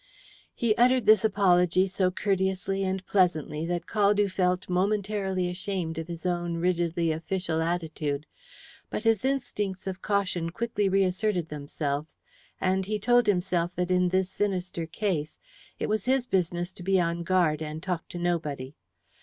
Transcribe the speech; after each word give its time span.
He 0.55 0.73
uttered 0.77 1.05
this 1.05 1.23
apology 1.23 1.85
so 1.85 2.09
courteously 2.09 2.83
and 2.83 3.05
pleasantly 3.05 3.67
that 3.67 3.85
Caldew 3.85 4.29
felt 4.31 4.67
momentarily 4.67 5.47
ashamed 5.47 5.99
of 5.99 6.07
his 6.07 6.25
own 6.25 6.57
rigidly 6.57 7.11
official 7.11 7.61
attitude. 7.61 8.25
But 8.89 9.03
his 9.03 9.23
instincts 9.23 9.85
of 9.85 10.01
caution 10.01 10.49
quickly 10.49 10.89
reasserted 10.89 11.49
themselves, 11.49 12.17
and 12.59 12.83
he 12.87 12.97
told 12.97 13.27
himself 13.27 13.75
that 13.75 13.91
in 13.91 14.09
this 14.09 14.31
sinister 14.31 14.87
case 14.87 15.37
it 15.77 15.87
was 15.87 16.05
his 16.05 16.25
business 16.25 16.73
to 16.73 16.81
be 16.81 16.99
on 16.99 17.17
his 17.17 17.27
guard 17.27 17.61
and 17.61 17.83
talk 17.83 18.07
to 18.09 18.17
nobody. 18.17 18.73